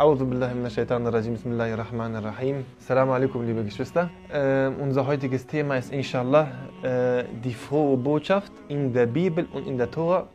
[0.00, 2.64] Bismillahirrahmanirrahim.
[2.80, 4.08] Assalamu alaikum, liebe Geschwister.
[4.32, 6.48] Äh, unser heutiges Thema ist inshallah
[6.82, 10.26] äh, die frohe Botschaft in der Bibel und in der Tora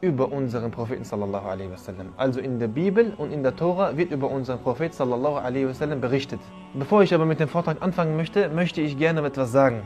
[0.00, 2.12] über unseren Propheten sallallahu alaihi wasallam.
[2.16, 6.00] Also in der Bibel und in der Tora wird über unseren Propheten sallallahu alaihi wasallam
[6.00, 6.38] berichtet.
[6.74, 9.82] Bevor ich aber mit dem Vortrag anfangen möchte, möchte ich gerne etwas sagen.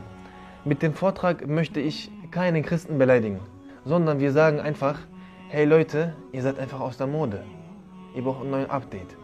[0.65, 3.39] Mit dem Vortrag möchte ich keinen Christen beleidigen,
[3.85, 4.99] sondern wir sagen einfach,
[5.49, 7.43] hey Leute, ihr seid einfach aus der Mode.
[8.15, 9.17] Ihr braucht einen neuen Update.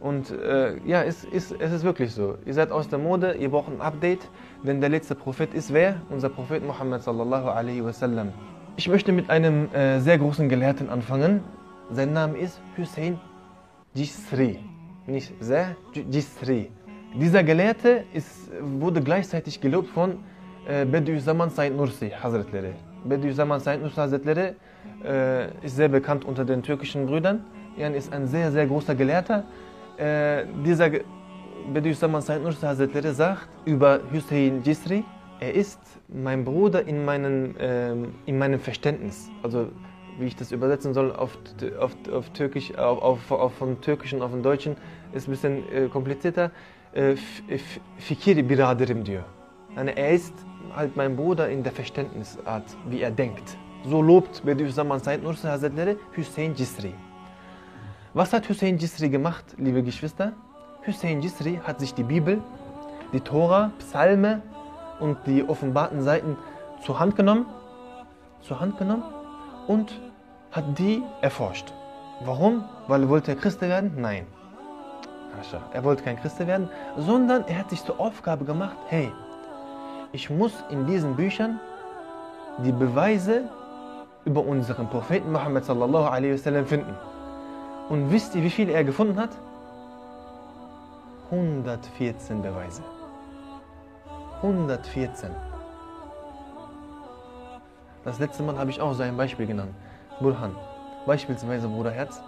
[0.00, 2.36] Und äh, ja, es ist, es ist wirklich so.
[2.44, 4.28] Ihr seid aus der Mode, ihr braucht ein Update,
[4.62, 6.00] denn der letzte Prophet ist wer?
[6.10, 8.32] Unser Prophet Muhammad sallallahu alaihi wasallam.
[8.76, 11.40] Ich möchte mit einem äh, sehr großen Gelehrten anfangen.
[11.90, 13.18] Sein Name ist Hussein
[13.94, 14.58] Jisri.
[15.06, 16.70] Nicht sehr, Jisri.
[17.14, 20.18] Dieser Gelehrte ist, wurde gleichzeitig gelobt von
[20.68, 22.74] äh, Bediüzzaman Said Nursi Hazretleri.
[23.04, 24.56] Bediüzzaman Said Nursi Hazretleri
[25.02, 27.44] äh, ist sehr bekannt unter den türkischen Brüdern.
[27.78, 29.44] Er ist ein sehr, sehr großer Gelehrter.
[29.98, 30.90] Äh, dieser
[31.72, 35.04] Bediüzzaman Said Nursi Hazretleri sagt über Hussein Jisri,
[35.40, 39.30] er ist mein Bruder in, meinen, ähm, in meinem Verständnis.
[39.42, 39.68] Also
[40.18, 41.36] wie ich das übersetzen soll auf,
[41.78, 44.76] auf, auf Türkisch, auf, auf, auf vom Türkischen auf den Deutschen,
[45.12, 46.50] ist ein bisschen äh, komplizierter.
[46.94, 47.16] Äh,
[48.42, 49.24] biraderim diyor.
[49.74, 50.34] Er ist
[50.74, 53.58] halt mein Bruder in der Verständnisart, wie er denkt.
[53.84, 56.94] So lobt Bediüzzaman Said Nursi Hazretleri Hüseyin Cisri.
[58.16, 60.32] Was hat Hüseyin Cisri gemacht, liebe Geschwister?
[60.80, 62.40] Hüseyin Cisri hat sich die Bibel,
[63.12, 64.40] die Tora, Psalme
[65.00, 66.38] und die offenbarten Seiten
[66.82, 67.44] zur Hand genommen,
[68.40, 69.02] zur Hand genommen
[69.66, 70.00] und
[70.50, 71.74] hat die erforscht.
[72.24, 72.64] Warum?
[72.88, 73.92] Weil er wollte Christ werden?
[73.98, 74.26] Nein.
[75.74, 79.12] Er wollte kein Christ werden, sondern er hat sich zur Aufgabe gemacht, hey,
[80.12, 81.60] ich muss in diesen Büchern
[82.64, 83.50] die Beweise
[84.24, 86.94] über unseren Propheten Muhammad sallallahu alaihi wasallam finden.
[87.88, 89.30] Und wisst ihr, wie viel er gefunden hat?
[91.30, 92.82] 114 Beweise.
[94.42, 95.30] 114.
[98.04, 99.74] Das letzte Mal habe ich auch so ein Beispiel genannt.
[100.20, 100.54] Burhan.
[101.06, 102.20] Beispielsweise, Bruder Herz.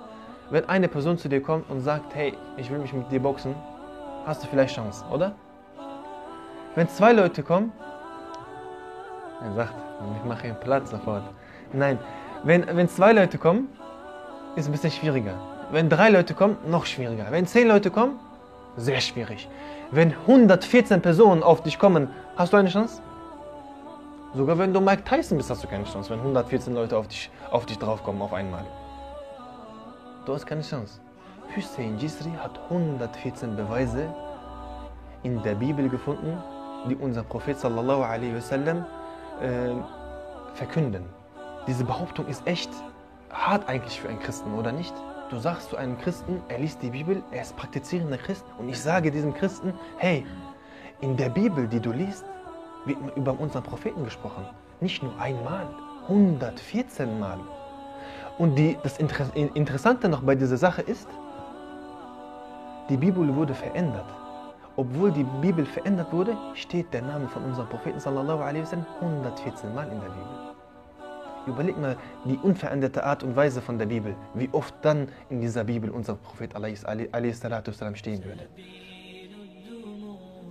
[0.51, 3.55] Wenn eine Person zu dir kommt und sagt, hey, ich will mich mit dir boxen,
[4.27, 5.35] hast du vielleicht Chance, oder?
[6.75, 7.73] Wenn zwei Leute kommen,
[9.43, 9.75] er sagt,
[10.17, 11.23] ich mache hier Platz sofort.
[11.73, 11.99] Nein,
[12.45, 13.69] wenn, wenn zwei Leute kommen,
[14.59, 15.35] ist ein bisschen schwieriger.
[15.71, 17.27] Wenn drei Leute kommen, noch schwieriger.
[17.31, 18.19] Wenn zehn Leute kommen,
[18.77, 19.49] sehr schwierig.
[19.91, 23.01] Wenn 114 Personen auf dich kommen, hast du eine Chance?
[24.35, 27.31] Sogar wenn du Mike Tyson bist, hast du keine Chance, wenn 114 Leute auf dich,
[27.51, 28.65] auf dich draufkommen auf einmal.
[30.27, 31.01] Du hast keine Chance.
[31.57, 34.13] Hussein Jisri hat 114 Beweise
[35.23, 36.37] in der Bibel gefunden,
[36.89, 38.85] die unser Prophet sallallahu alaihi wasallam
[39.41, 39.71] äh,
[40.55, 41.05] verkünden.
[41.67, 42.71] Diese Behauptung ist echt
[43.31, 44.95] hart eigentlich für einen Christen, oder nicht?
[45.31, 48.81] Du sagst zu einem Christen, er liest die Bibel, er ist praktizierender Christ und ich
[48.81, 50.25] sage diesem Christen, hey,
[51.01, 52.25] in der Bibel, die du liest,
[52.87, 54.45] wird über unseren Propheten gesprochen.
[54.81, 55.69] Nicht nur einmal,
[56.09, 57.39] 114 Mal.
[58.39, 61.09] Und die, das Interessante noch bei dieser Sache ist,
[62.89, 64.07] die Bibel wurde verändert.
[64.77, 69.75] Obwohl die Bibel verändert wurde, steht der Name von unserem Propheten sallallahu alaihi wasallam 114
[69.75, 70.48] Mal in der Bibel.
[71.48, 75.66] Überleg mal die unveränderte Art und Weise von der Bibel, wie oft dann in dieser
[75.66, 78.48] Bibel unser Prophet والسلام, stehen würde.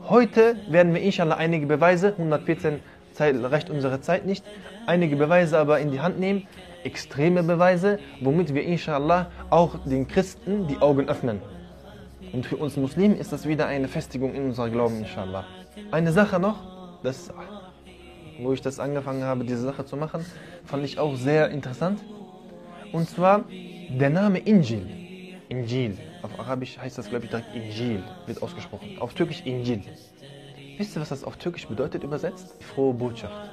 [0.09, 2.81] Heute werden wir inshallah einige Beweise, 114
[3.13, 4.45] Zeit, reicht unsere Zeit nicht,
[4.87, 6.47] einige Beweise aber in die Hand nehmen,
[6.85, 11.41] extreme Beweise, womit wir inshallah auch den Christen die Augen öffnen.
[12.33, 15.45] Und für uns Muslimen ist das wieder eine Festigung in unserem Glauben, inshallah.
[15.91, 16.57] Eine Sache noch,
[17.03, 17.33] das
[18.40, 20.26] wo ich das angefangen habe, diese Sache zu machen,
[20.66, 22.04] fand ich auch sehr interessant.
[22.92, 23.46] Und zwar
[23.90, 24.88] der Name Injil.
[25.50, 25.98] Injil.
[26.22, 28.98] Auf Arabisch heißt das, glaube ich, direkt Injil, wird ausgesprochen.
[29.00, 29.82] Auf Türkisch Injil.
[30.78, 32.56] Wisst ihr, was das auf Türkisch bedeutet übersetzt?
[32.64, 33.50] Frohe Botschaft.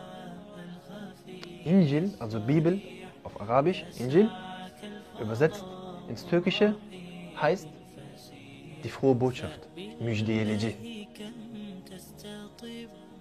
[1.65, 2.81] Injil, also Bibel,
[3.22, 4.28] auf Arabisch, Injil,
[5.21, 5.65] übersetzt
[6.09, 6.75] ins Türkische,
[7.41, 7.69] heißt
[8.83, 9.60] die frohe Botschaft.
[10.01, 10.93] Müjdeyelici.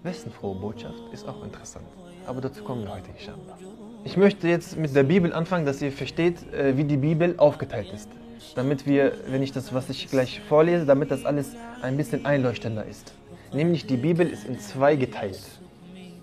[0.03, 1.85] Wessen frohe Botschaft ist auch interessant.
[2.27, 3.57] Aber dazu kommen wir heute, inshallah.
[4.03, 7.89] Ich möchte jetzt mit der Bibel anfangen, dass ihr versteht, äh, wie die Bibel aufgeteilt
[7.93, 8.09] ist.
[8.55, 12.85] Damit wir, wenn ich das, was ich gleich vorlese, damit das alles ein bisschen einleuchtender
[12.85, 13.13] ist.
[13.53, 15.39] Nämlich die Bibel ist in zwei geteilt.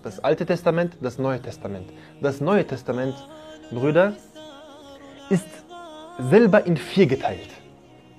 [0.03, 1.89] Das Alte Testament, das Neue Testament.
[2.21, 3.15] Das Neue Testament,
[3.71, 4.13] Brüder,
[5.31, 5.47] ist
[6.19, 7.49] selber in vier geteilt.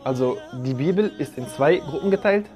[0.02, 2.46] Also die Bibel ist in zwei Gruppen geteilt,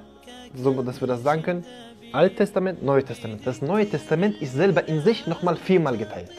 [0.53, 1.65] so dass wir das sagen können.
[2.13, 3.45] Alttestament, Neutestament.
[3.45, 6.31] Das Neue Testament ist selber in sich nochmal viermal geteilt.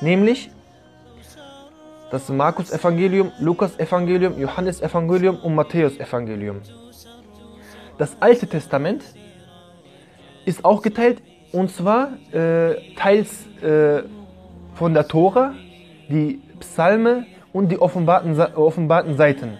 [0.00, 0.50] Nämlich
[2.10, 6.60] Das Markus Evangelium, Lukas Evangelium, Johannes Evangelium und Matthäus Evangelium.
[7.98, 9.02] Das Alte Testament
[10.44, 14.02] ist auch geteilt und zwar äh, teils äh,
[14.74, 15.54] von der Tora,
[16.08, 19.58] die Psalme und die offenbarten, offenbarten Seiten.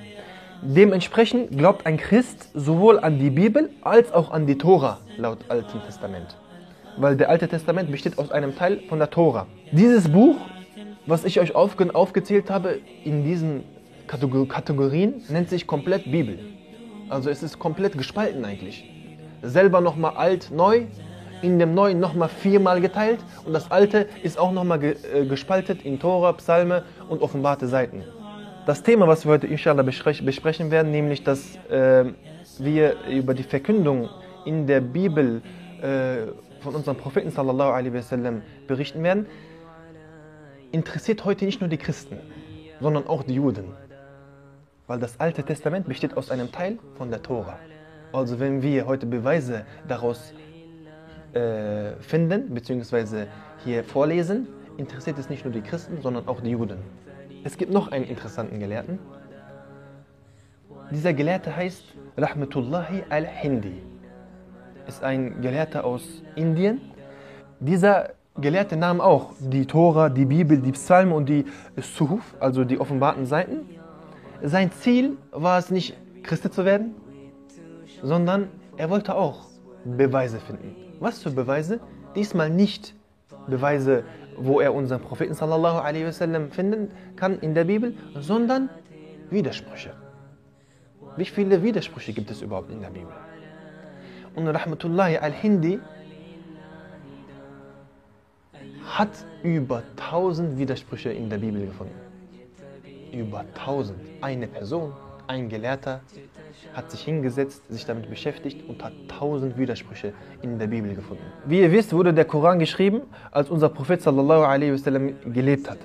[0.66, 5.82] Dementsprechend glaubt ein Christ sowohl an die Bibel als auch an die Tora laut Alten
[5.84, 6.38] Testament.
[6.96, 9.46] Weil der Alte Testament besteht aus einem Teil von der Tora.
[9.72, 10.36] Dieses Buch,
[11.04, 13.64] was ich euch aufge aufgezählt habe, in diesen
[14.06, 16.38] Kategorien, nennt sich komplett Bibel.
[17.10, 18.90] Also es ist komplett gespalten eigentlich.
[19.42, 20.86] Selber nochmal alt, neu,
[21.42, 25.82] in dem Neuen nochmal viermal geteilt und das Alte ist auch nochmal ge äh, gespaltet
[25.82, 28.02] in Tora, Psalme und offenbarte Seiten.
[28.66, 32.06] Das Thema, was wir heute inshallah besprechen werden, nämlich, dass äh,
[32.58, 34.08] wir über die Verkündung
[34.46, 35.42] in der Bibel
[35.82, 39.26] äh, von unserem Propheten sallallahu alaihi wasallam berichten werden,
[40.72, 42.18] interessiert heute nicht nur die Christen,
[42.80, 43.66] sondern auch die Juden.
[44.86, 47.58] Weil das Alte Testament besteht aus einem Teil von der Tora.
[48.14, 50.32] Also wenn wir heute Beweise daraus
[51.34, 53.26] äh, finden bzw.
[53.62, 57.03] hier vorlesen, interessiert es nicht nur die Christen, sondern auch die Juden.
[57.44, 58.98] Es gibt noch einen interessanten Gelehrten.
[60.90, 61.84] Dieser Gelehrte heißt
[62.16, 63.82] Rahmatullahi al-Hindi.
[64.88, 66.80] Ist ein Gelehrter aus Indien.
[67.60, 71.44] Dieser Gelehrte nahm auch die Tora, die Bibel, die Psalmen und die
[71.76, 73.68] Suhuf, also die offenbarten Seiten.
[74.42, 76.94] Sein Ziel war es nicht, Christ zu werden,
[78.02, 78.48] sondern
[78.78, 79.48] er wollte auch
[79.84, 80.74] Beweise finden.
[80.98, 81.80] Was für Beweise?
[82.16, 82.94] Diesmal nicht
[83.46, 84.04] Beweise,
[84.36, 88.68] wo er unseren Propheten sallallahu alaihi wasallam finden kann in der Bibel, sondern
[89.30, 89.92] Widersprüche.
[91.16, 93.12] Wie viele Widersprüche gibt es überhaupt in der Bibel?
[94.34, 95.78] Und Rahmatullahi al-Hindi
[98.84, 101.94] hat über 1000 Widersprüche in der Bibel gefunden.
[103.12, 103.96] Über 1000.
[104.20, 104.92] Eine Person,
[105.26, 106.00] ein Gelehrter,
[106.74, 110.12] hat sich hingesetzt, sich damit beschäftigt und hat tausend Widersprüche
[110.42, 111.22] in der Bibel gefunden.
[111.46, 115.78] Wie ihr wisst, wurde der Koran geschrieben, als unser Prophet sallallahu alaihi wasallam gelebt hat.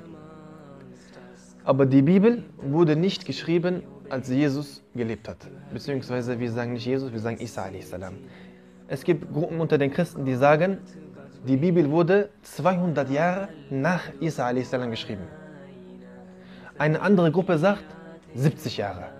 [1.63, 5.37] Aber die Bibel wurde nicht geschrieben, als Jesus gelebt hat.
[5.71, 7.93] Beziehungsweise wir sagen nicht Jesus, wir sagen Isa a.s.
[8.87, 10.79] Es gibt Gruppen unter den Christen, die sagen,
[11.47, 14.71] die Bibel wurde 200 Jahre nach Isa a.s.
[14.71, 15.27] geschrieben.
[16.79, 17.85] Eine andere Gruppe sagt
[18.33, 19.18] 70 Jahre.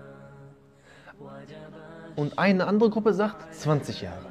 [2.16, 4.26] Und eine andere Gruppe sagt 20 Jahre.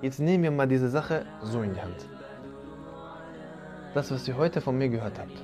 [0.00, 2.08] Jetzt nehmen wir mal diese Sache so in die Hand.
[3.94, 5.42] Das, was ihr heute von mir gehört habt,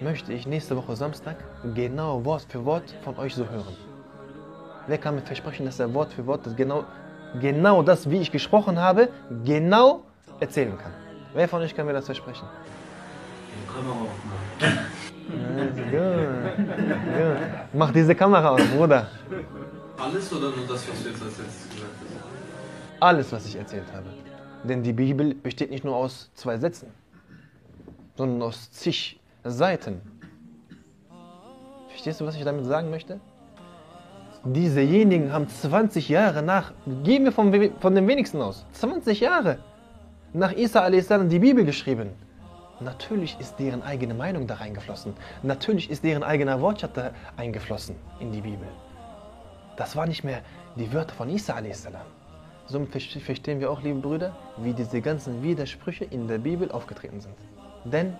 [0.00, 1.36] möchte ich nächste Woche Samstag
[1.74, 3.76] genau Wort für Wort von euch so hören.
[4.86, 6.84] Wer kann mir versprechen, dass er Wort für Wort das genau,
[7.40, 9.10] genau das, wie ich gesprochen habe,
[9.44, 10.02] genau
[10.40, 10.92] erzählen kann?
[11.32, 12.46] Wer von euch kann mir das versprechen?
[15.28, 16.00] Gut, gut.
[17.72, 19.08] Mach diese Kamera aus, Bruder.
[19.98, 23.02] Alles oder nur das, was du jetzt als letztes gesagt hast?
[23.02, 24.06] Alles, was ich erzählt habe.
[24.64, 26.88] Denn die Bibel besteht nicht nur aus zwei Sätzen,
[28.16, 30.00] sondern aus zig Seiten.
[31.88, 33.20] Verstehst du, was ich damit sagen möchte?
[34.44, 36.72] Diesejenigen haben 20 Jahre nach,
[37.02, 39.58] gehen wir von, von dem wenigsten aus, 20 Jahre
[40.34, 41.08] nach Isa a.s.
[41.28, 42.10] die Bibel geschrieben.
[42.80, 45.14] Natürlich ist deren eigene Meinung da reingeflossen.
[45.42, 48.66] Natürlich ist deren eigener Wortschatz da eingeflossen in die Bibel.
[49.76, 50.42] Das waren nicht mehr
[50.76, 51.88] die Wörter von Isa a.s.
[52.66, 57.34] Somit verstehen wir auch, liebe Brüder, wie diese ganzen Widersprüche in der Bibel aufgetreten sind.
[57.84, 58.16] Denn,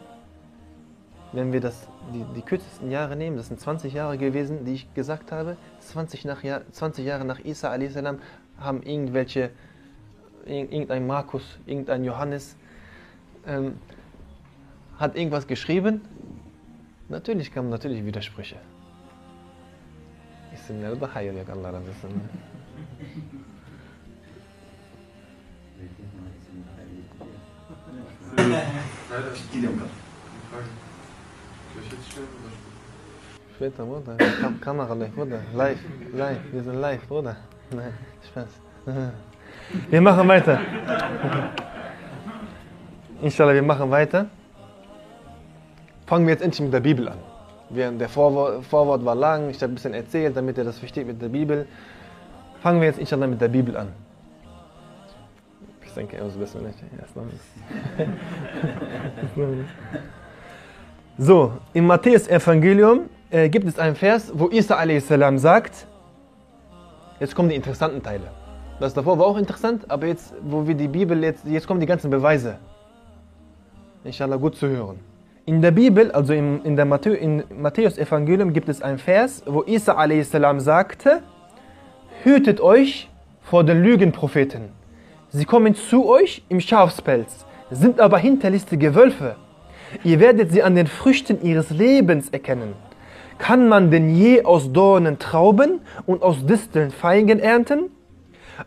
[1.32, 4.94] wenn wir das, die, die kürzesten Jahre nehmen, das sind 20 Jahre gewesen, die ich
[4.94, 7.96] gesagt habe, 20, nach, 20 Jahre nach Isa a.s.
[8.60, 9.50] haben irgendwelche,
[10.44, 12.56] irgendein Markus, irgendein Johannes,
[13.46, 13.78] ähm,
[14.98, 16.00] hat irgendwas geschrieben.
[17.08, 18.56] Natürlich kamen natürlich Widersprüche.
[20.54, 22.10] İsimleri daha iyi yok Allah razı olsun.
[29.52, 30.04] Gidiyorum oder?
[33.56, 34.16] Später, Bruder.
[34.40, 35.40] Kam Kamera live, Bruder.
[35.54, 35.78] Live,
[36.12, 36.40] live.
[36.52, 37.36] Wir sind live, Bruder.
[37.72, 37.92] Nein,
[38.28, 38.48] Spaß.
[39.90, 40.60] Wir machen weiter.
[43.22, 44.26] Inshallah, wir machen weiter.
[46.06, 47.18] Fangen wir jetzt endlich mit der Bibel an.
[47.70, 51.20] Der Vorwort, Vorwort war lang, ich habe ein bisschen erzählt, damit ihr das versteht mit
[51.20, 51.66] der Bibel.
[52.60, 53.88] Fangen wir jetzt inshallah mit der Bibel an.
[55.84, 56.78] Ich denke, er besser nicht.
[57.00, 57.40] Erst noch nicht.
[61.18, 65.08] so, im Matthäus-Evangelium äh, gibt es einen Vers, wo Isa a.s.
[65.40, 65.86] sagt,
[67.20, 68.28] jetzt kommen die interessanten Teile.
[68.80, 71.86] Das davor war auch interessant, aber jetzt, wo wir die Bibel, jetzt, jetzt kommen die
[71.86, 72.58] ganzen Beweise.
[74.02, 75.13] Inshallah gut zu hören.
[75.46, 79.42] In der Bibel, also in, in der Matthä in Matthäus Evangelium gibt es einen Vers,
[79.44, 80.30] wo Isa a.s.
[80.64, 81.22] sagte,
[82.22, 83.10] hütet euch
[83.42, 84.70] vor den Lügenpropheten.
[85.28, 89.36] Sie kommen zu euch im Schafspelz, sind aber hinterlistige Wölfe.
[90.02, 92.72] Ihr werdet sie an den Früchten ihres Lebens erkennen.
[93.36, 97.90] Kann man denn je aus Dornen Trauben und aus Disteln Feigen ernten?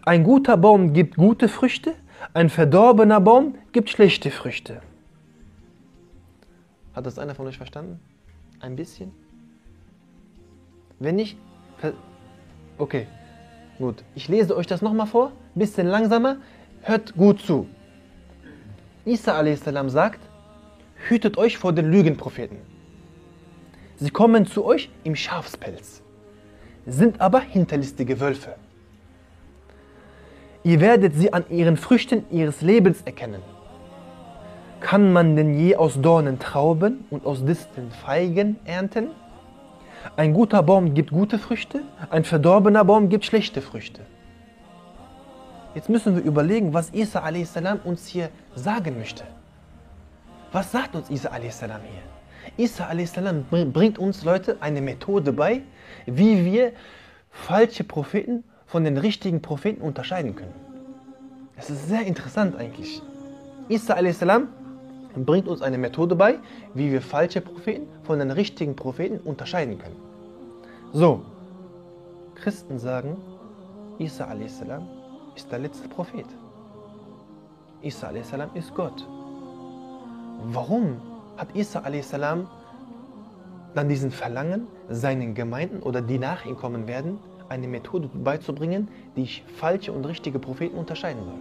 [0.05, 1.93] Ein guter Baum gibt gute Früchte,
[2.36, 4.81] ein verdorbener Baum gibt schlechte Früchte.
[6.97, 7.99] Hat das einer von euch verstanden?
[8.59, 9.11] Ein bisschen?
[10.97, 11.37] Wenn nicht,
[12.79, 13.05] okay,
[13.77, 14.03] gut.
[14.15, 16.37] Ich lese euch das nochmal vor, bisschen langsamer,
[16.81, 17.67] hört gut zu.
[19.05, 19.61] Isa a.s.
[19.91, 20.19] sagt,
[21.07, 22.57] hütet euch vor den Lügenpropheten.
[23.97, 26.01] Sie kommen zu euch im Schafspelz,
[26.87, 28.55] sind aber hinterlistige Wölfe.
[30.63, 33.43] Ihr werdet sie an ihren Früchten ihres Lebens erkennen.
[34.79, 39.07] Kann man denn je aus Dornen Trauben und aus Disteln Feigen ernten?
[40.15, 44.01] Ein guter Baum gibt gute Früchte, ein verdorbener Baum gibt schlechte Früchte.
[45.75, 47.53] Jetzt müssen wir überlegen, was Isa a.s.
[47.84, 49.24] uns hier sagen möchte.
[50.51, 51.62] Was sagt uns Isa a.s.
[51.62, 52.65] hier?
[52.65, 53.13] Isa a.s.
[53.74, 55.62] bringt uns Leute eine Methode bei,
[56.05, 56.72] wie wir
[57.29, 60.53] falsche Propheten von den richtigen Propheten unterscheiden können.
[61.55, 63.01] Das ist sehr interessant eigentlich.
[63.69, 64.24] Isa a.s.
[65.25, 66.39] bringt uns eine Methode bei,
[66.74, 69.95] wie wir falsche Propheten von den richtigen Propheten unterscheiden können.
[70.93, 71.21] So,
[72.36, 73.17] Christen sagen,
[74.00, 74.63] Isa a.s.
[75.36, 76.25] ist der letzte Prophet.
[77.81, 78.31] Isa a.s.
[78.53, 79.07] ist Gott.
[80.43, 81.01] Warum
[81.36, 82.12] hat Isa a.s.
[82.12, 87.19] dann diesen Verlangen, seinen Gemeinden oder die nach ihm kommen werden,
[87.50, 91.39] eine Methode beizubringen, die ich falsche und richtige Propheten unterscheiden soll?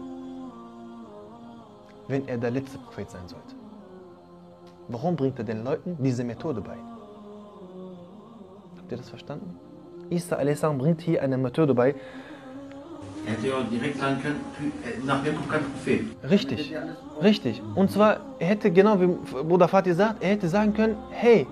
[2.08, 3.65] Wenn er der letzte Prophet sein sollte.
[4.88, 6.76] Warum bringt er den Leuten diese Methode bei?
[8.78, 9.58] Habt ihr das verstanden?
[10.10, 10.60] Isa a.s.
[10.78, 11.94] bringt hier eine Methode bei.
[13.26, 14.40] Er hätte ja auch direkt sagen können,
[15.04, 16.30] nach mir kommt kein Prophet.
[16.30, 16.72] Richtig,
[17.20, 17.60] richtig.
[17.74, 19.08] Und zwar, er hätte, genau wie
[19.42, 21.44] Bruder Fatih sagt, er hätte sagen können, hey,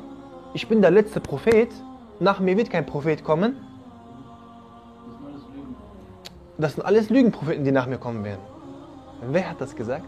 [0.53, 1.71] ich bin der letzte Prophet,
[2.21, 3.57] nach mir wird kein Prophet kommen.
[6.57, 8.41] Das sind alles Lügenpropheten, die nach mir kommen werden.
[9.33, 10.07] Wer hat das gesagt?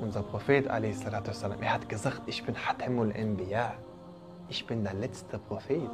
[0.00, 1.04] Unser Prophet, a.s.
[1.04, 3.74] er hat gesagt, ich bin Hatamul Anbiya.
[4.48, 5.90] Ich bin der letzte Prophet.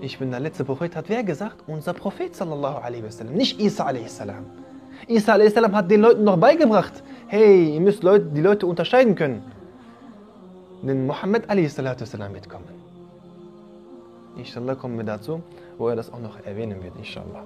[0.00, 1.62] Ich bin der letzte Prophet, hat wer gesagt?
[1.68, 4.44] Unser Prophet sallallahu wasallam, nicht Isa alaihi salam.
[5.06, 9.14] Isa alaihi salam hat den Leuten noch beigebracht, hey, ihr müsst Leute, die Leute unterscheiden
[9.14, 9.42] können.
[10.82, 12.68] Denn Muhammad alaihi salatu salam wird kommen.
[14.36, 15.42] Inshallah kommen wir dazu,
[15.78, 17.44] wo er das auch noch erwähnen wird, inshallah.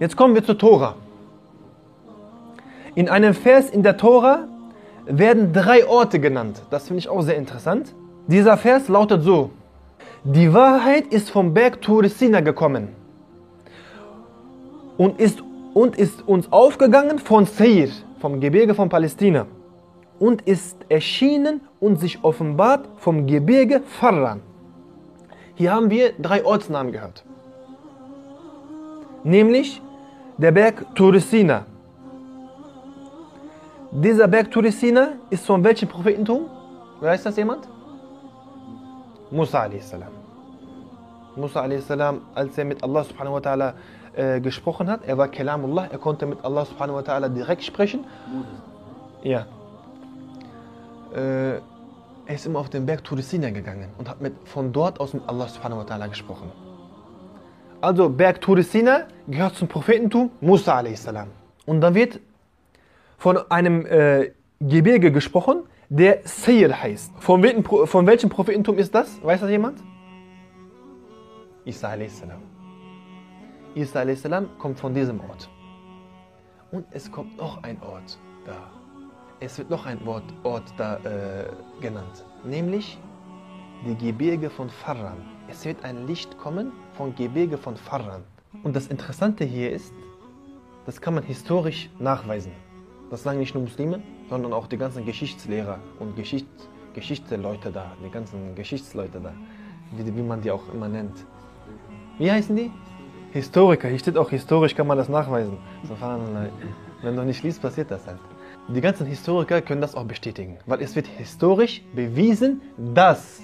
[0.00, 0.94] Jetzt kommen wir zur Tora.
[2.96, 4.48] In einem Vers in der Tora
[5.04, 6.62] werden drei Orte genannt.
[6.70, 7.94] Das finde ich auch sehr interessant.
[8.26, 9.50] Dieser Vers lautet so:
[10.24, 12.88] Die Wahrheit ist vom Berg Turisina gekommen
[14.96, 15.42] und ist,
[15.74, 17.88] und ist uns aufgegangen von Seir,
[18.18, 19.44] vom Gebirge von Palästina,
[20.18, 24.40] und ist erschienen und sich offenbart vom Gebirge Farran.
[25.54, 27.24] Hier haben wir drei Ortsnamen gehört.
[29.22, 29.82] Nämlich
[30.38, 31.66] der Berg Turisina.
[33.92, 36.46] Dieser Berg Turisina ist von welchem Prophetentum?
[37.00, 37.68] Weiß das jemand?
[39.30, 39.94] Musa a.s.
[41.36, 41.90] Musa a.s.,
[42.34, 43.74] als er mit Allah subhanahu wa ta'ala
[44.14, 48.04] äh, gesprochen hat, er war Kalamullah, er konnte mit Allah subhanahu wa ta'ala direkt sprechen.
[49.22, 49.46] Ja.
[51.14, 51.56] Äh,
[52.28, 55.28] er ist immer auf den Berg Turisina gegangen und hat mit, von dort aus mit
[55.28, 56.50] Allah subhanahu wa ta'ala gesprochen.
[57.80, 61.06] Also Berg Turisina gehört zum Prophetentum Musa a.s.
[61.66, 62.20] Und dann wird
[63.16, 67.12] von einem äh, Gebirge gesprochen, der Seir heißt.
[67.18, 69.22] Von, welchem Pro- von welchem Prophetentum ist das?
[69.22, 69.80] Weiß das jemand?
[71.64, 72.22] Isa a.s.
[73.74, 74.22] Isa a.s.
[74.58, 75.48] kommt von diesem Ort.
[76.72, 78.70] Und es kommt noch ein Ort da.
[79.40, 81.46] Es wird noch ein Ort, Ort da äh,
[81.80, 82.98] genannt, nämlich
[83.86, 85.18] die Gebirge von Farran.
[85.48, 88.22] Es wird ein Licht kommen von Gebirge von Farran.
[88.62, 89.92] Und das Interessante hier ist,
[90.86, 92.52] das kann man historisch nachweisen.
[93.10, 96.48] Das sagen nicht nur Muslime, sondern auch die ganzen Geschichtslehrer und Geschicht,
[96.94, 99.32] Geschichtsleute da, die ganzen Geschichtsleute da,
[99.92, 101.24] wie, wie man die auch immer nennt.
[102.18, 102.70] Wie heißen die?
[103.32, 103.88] Historiker.
[103.88, 105.58] Hier steht auch historisch, kann man das nachweisen.
[105.86, 106.48] Subhanallah.
[107.02, 108.18] Wenn du nicht liest, passiert das halt.
[108.68, 112.62] Die ganzen Historiker können das auch bestätigen, weil es wird historisch bewiesen,
[112.94, 113.42] dass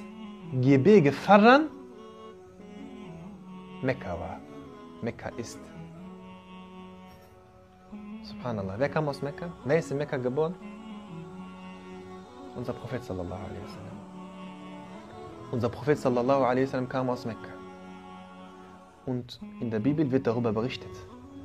[0.61, 1.69] Gebirge Farran
[3.83, 4.41] Mekka war.
[5.03, 5.61] Mekka ist.
[8.43, 8.75] Subhanallah.
[8.77, 9.47] Wer kam aus Mekka?
[9.65, 10.57] Wer ist in Mekka geboren?
[12.57, 13.97] Unser Prophet sallallahu alaihi wasallam.
[15.53, 17.53] Unser Prophet sallallahu alaihi wasallam kam aus Mekka.
[19.07, 20.91] Und in der Bibel wird darüber berichtet.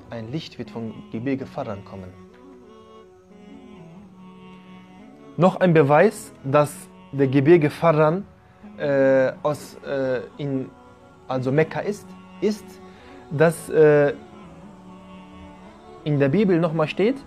[0.10, 2.12] Ein Licht wird vom Gebirge Faran kommen.
[5.38, 8.26] Noch ein Beweis, dass der Gebirge Faran
[8.80, 10.72] äh, aus äh, in,
[11.28, 12.08] also Mekka ist,
[12.42, 12.66] ist,
[13.30, 14.16] dass äh,
[16.08, 17.18] in der Bibel nochmal steht,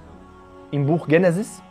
[0.71, 1.63] im Buch Genesis,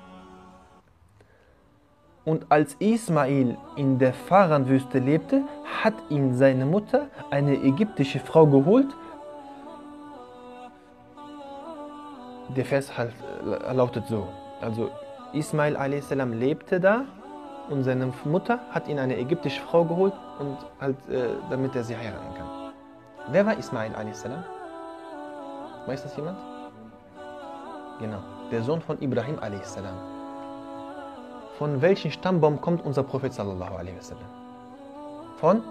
[2.23, 5.41] und als Ismail in der Faran-Wüste lebte,
[5.81, 8.89] hat ihn seine Mutter, eine ägyptische Frau, geholt.
[12.55, 14.27] Der Vers halt, äh, lautet so.
[14.61, 14.91] Also
[15.33, 15.75] Ismail
[16.33, 17.05] lebte da
[17.71, 21.97] und seine Mutter hat ihn eine ägyptische Frau geholt, und halt, äh, damit er sie
[21.97, 22.71] heiraten kann.
[23.31, 24.25] Wer war Ismail a.s.?
[25.87, 26.37] Weiß das jemand?
[27.99, 29.77] Genau, der Sohn von Ibrahim a.s.
[31.57, 34.29] Von welchem Stammbaum kommt unser Prophet sallallahu alaihi wasallam?
[35.37, 35.61] Von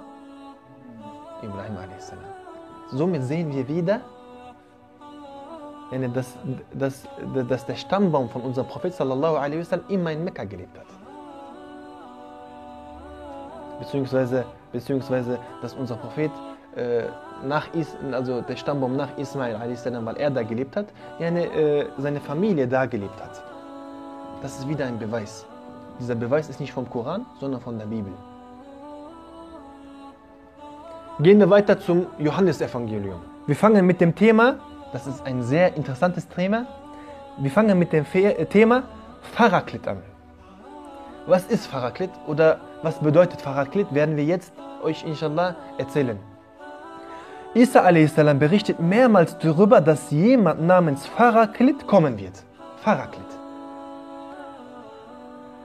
[1.43, 2.13] Ibrahim a.s.
[2.93, 4.03] Somit sehen wir wieder,
[6.13, 6.37] dass,
[6.75, 7.09] dass,
[7.49, 10.87] dass der Stammbaum von unserem Prophet sallallahu alaihi wasallam immer in Mekka gelebt hat.
[13.79, 16.33] Beziehungsweise, beziehungsweise dass unser Prophet
[16.77, 17.05] äh,
[17.45, 20.87] nach Is, also der Stammbaum nach Ismail weil er da gelebt hat,
[21.21, 23.43] äh, seine Familie da gelebt hat.
[24.43, 25.47] Das ist wieder ein Beweis.
[26.01, 28.13] Dieser Beweis ist nicht vom Koran, sondern von der Bibel.
[31.21, 33.21] Gehen wir weiter zum Johannesevangelium.
[33.47, 34.57] Wir fangen mit dem Thema,
[34.93, 36.67] das ist ein sehr interessantes Thema,
[37.39, 38.05] wir fangen mit dem
[38.51, 38.85] Thema
[39.23, 40.03] Faraklit an.
[41.27, 44.53] Was ist Faraklit oder was bedeutet Faraklit, werden wir jetzt
[44.83, 46.19] euch inshallah erzählen.
[47.55, 48.15] Isa a.s.
[48.39, 52.45] berichtet mehrmals darüber, dass jemand namens Faraklit kommen wird.
[52.83, 53.25] Faraklit.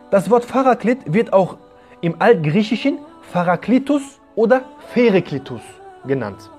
[0.10, 1.58] Das Wort Faraklit wird auch
[2.00, 3.00] im Altgriechischen
[3.32, 4.62] Faraklitus oder
[4.94, 5.62] Phereklitus
[6.06, 6.50] genannt.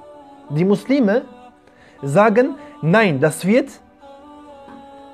[0.50, 1.22] Die Muslime
[2.02, 3.70] sagen, nein, das wird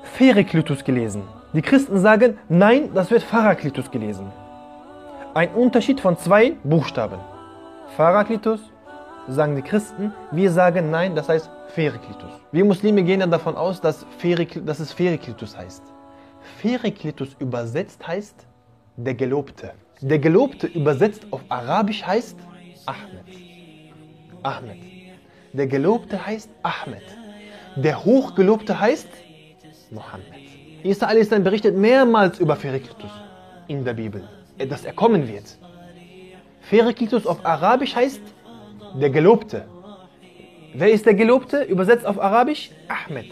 [0.03, 1.23] Phereklitus gelesen.
[1.53, 4.31] Die Christen sagen, nein, das wird Pharaklitus gelesen.
[5.33, 7.19] Ein Unterschied von zwei Buchstaben.
[7.95, 8.59] Pharaklitus
[9.27, 12.31] sagen die Christen, wir sagen nein, das heißt Phereklitus.
[12.51, 15.83] Wir Muslime gehen dann davon aus, dass, Pherekl dass es Phereklitus heißt.
[16.57, 18.47] Phereklitus übersetzt heißt
[18.97, 19.73] der Gelobte.
[20.01, 22.37] Der Gelobte übersetzt auf Arabisch heißt
[22.85, 23.25] Ahmed.
[24.43, 24.79] Ahmed.
[25.53, 27.03] Der Gelobte heißt Ahmed.
[27.75, 29.07] Der Hochgelobte heißt
[29.91, 30.25] Mohammed.
[30.83, 31.29] Isa a.s.
[31.29, 33.11] berichtet mehrmals über Phereklitus
[33.67, 35.57] in der Bibel, dass er kommen wird.
[36.61, 38.21] Phereklitus auf Arabisch heißt
[38.99, 39.65] der Gelobte.
[40.73, 41.63] Wer ist der Gelobte?
[41.63, 43.25] Übersetzt auf Arabisch Ahmed.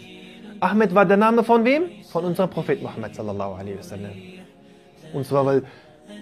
[0.60, 1.84] Ahmed war der Name von wem?
[2.10, 4.12] Von unserem Prophet Muhammad sallallahu alaihi wasallam.
[5.12, 5.62] Und zwar, weil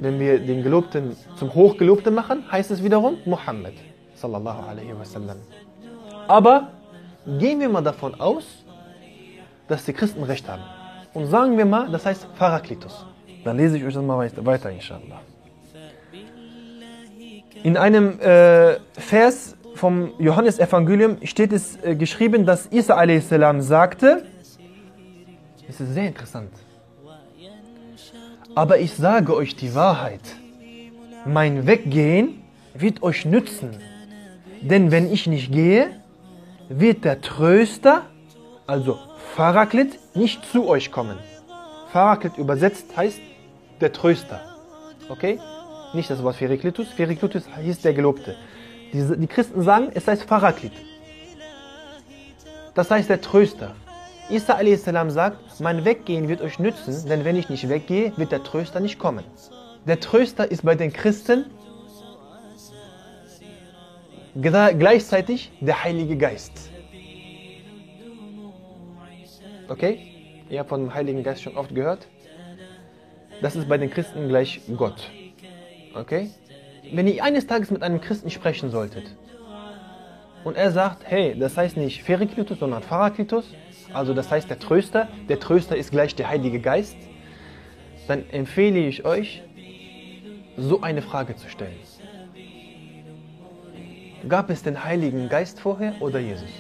[0.00, 3.74] wenn wir den Gelobten zum Hochgelobten machen, heißt es wiederum Muhammad
[4.14, 5.38] sallallahu alaihi wasallam.
[6.28, 6.68] Aber
[7.38, 8.64] gehen wir mal davon aus,
[9.66, 10.62] dass die Christen recht haben.
[11.14, 13.06] Und sagen wir mal, das heißt Paraklitus.
[13.44, 15.20] Dann lese ich euch das mal weiter, inshallah.
[17.62, 23.28] In einem äh, Vers vom Johannesevangelium steht es äh, geschrieben, dass Isa a.s.
[23.66, 24.24] sagte,
[25.68, 26.50] es ist sehr interessant,
[28.54, 30.20] aber ich sage euch die Wahrheit,
[31.24, 32.42] mein Weggehen
[32.74, 33.76] wird euch nützen,
[34.60, 35.90] denn wenn ich nicht gehe,
[36.68, 38.02] wird der Tröster,
[38.66, 38.98] also
[39.36, 41.16] Paraklit, nicht zu euch kommen.
[41.92, 43.20] Paraklit übersetzt heißt
[43.80, 44.40] der Tröster.
[45.08, 45.38] Okay?
[45.92, 46.88] Nicht das Wort Feriklitus.
[46.88, 48.36] Feriklitus hieß der Gelobte.
[48.92, 50.72] Die, die Christen sagen, es heißt Paraklit.
[52.74, 53.74] Das heißt der Tröster.
[54.30, 54.84] Isa a.s.
[54.84, 58.98] sagt, mein Weggehen wird euch nützen, denn wenn ich nicht weggehe, wird der Tröster nicht
[58.98, 59.24] kommen.
[59.86, 61.46] Der Tröster ist bei den Christen
[64.34, 66.70] gleichzeitig der Heilige Geist.
[69.68, 70.44] Okay?
[70.50, 72.06] Ihr habt von dem Heiligen Geist schon oft gehört.
[73.40, 75.10] Das ist bei den Christen gleich Gott.
[75.98, 76.30] Okay?
[76.92, 79.14] Wenn ihr eines Tages mit einem Christen sprechen solltet
[80.44, 83.52] und er sagt, hey, das heißt nicht Feriklitus, sondern Paraklitus,
[83.92, 86.96] also das heißt der Tröster, der Tröster ist gleich der Heilige Geist,
[88.06, 89.42] dann empfehle ich euch,
[90.56, 91.78] so eine Frage zu stellen.
[94.28, 96.50] Gab es den Heiligen Geist vorher oder Jesus?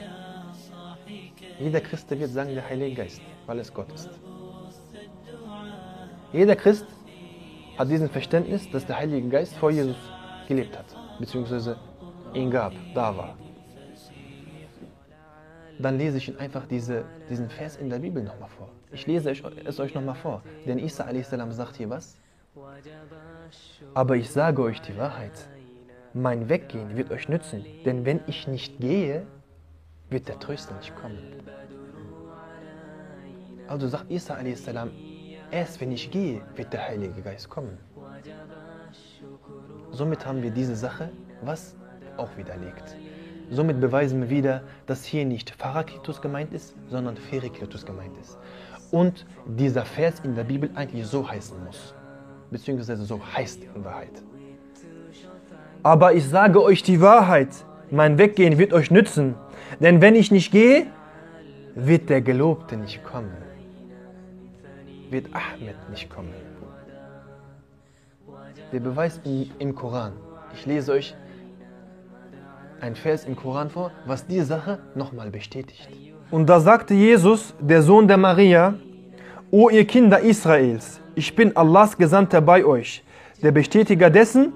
[1.58, 4.10] Jeder Christ wird sagen, der Heilige Geist, weil es Gott ist.
[6.32, 6.86] Jeder Christ
[7.78, 9.96] hat diesen Verständnis, dass der Heilige Geist vor Jesus
[10.48, 10.86] gelebt hat,
[11.20, 11.76] beziehungsweise
[12.34, 13.38] ihn gab, da war.
[15.78, 18.68] Dann lese ich Ihnen einfach diese, diesen Vers in der Bibel nochmal vor.
[18.90, 20.42] Ich lese es euch nochmal vor.
[20.66, 21.30] Denn Isa a.s.
[21.30, 22.18] sagt hier was?
[23.94, 25.48] Aber ich sage euch die Wahrheit.
[26.14, 29.24] Mein Weggehen wird euch nützen, denn wenn ich nicht gehe,
[30.10, 31.18] wird der Tröster nicht kommen.
[33.68, 34.66] Also sagt Isa a.s.,
[35.50, 37.78] erst wenn ich gehe, wird der Heilige Geist kommen.
[39.90, 41.10] Somit haben wir diese Sache,
[41.42, 41.74] was
[42.16, 42.96] auch widerlegt.
[43.50, 48.38] Somit beweisen wir wieder, dass hier nicht Parakletus gemeint ist, sondern Ferikletus gemeint ist.
[48.90, 51.94] Und dieser Vers in der Bibel eigentlich so heißen muss.
[52.50, 54.22] Beziehungsweise so heißt in Wahrheit.
[55.82, 57.48] Aber ich sage euch die Wahrheit,
[57.90, 59.34] mein Weggehen wird euch nützen.
[59.80, 60.86] Denn wenn ich nicht gehe,
[61.74, 63.47] wird der Gelobte nicht kommen.
[65.10, 66.34] Wird Ahmed nicht kommen.
[68.72, 69.20] Der Beweis
[69.58, 70.12] im, Koran.
[70.54, 71.16] Ich lese euch
[72.80, 75.88] ein Vers im Koran vor, was die Sache nochmal bestätigt.
[76.30, 78.74] Und da sagte Jesus, der Sohn der Maria,
[79.50, 83.02] O ihr Kinder Israels, ich bin Allahs Gesandter bei euch,
[83.42, 84.52] der Bestätiger dessen,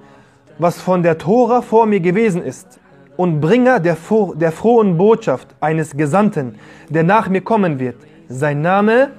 [0.59, 2.79] was von der Tora vor mir gewesen ist
[3.17, 3.97] und Bringer der,
[4.35, 7.95] der frohen Botschaft eines Gesandten, der nach mir kommen wird.
[8.27, 9.11] Sein Name